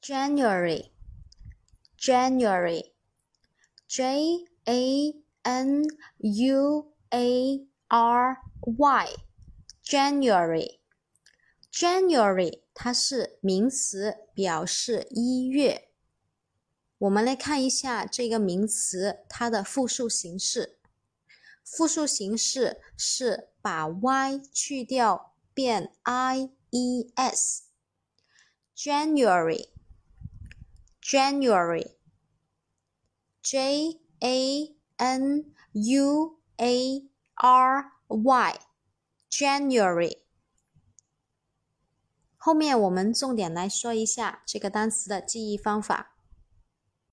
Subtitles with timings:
[0.00, 0.92] January,
[1.98, 2.92] January,
[3.86, 5.84] J A N
[6.18, 9.08] U A R Y,
[9.84, 10.78] January,
[11.72, 15.88] January 它是名词，表示一月。
[16.98, 20.78] 我们来看一下这个名词它的复数形式。
[21.64, 27.64] 复数形式是把 y 去掉，变 I E S。
[28.76, 29.68] January。
[31.07, 31.97] January, January,
[33.41, 37.01] J A N U A
[37.35, 38.59] R Y,
[39.29, 40.17] January。
[42.37, 46.15] 后面我们重点来说一下这个单词的记忆方法。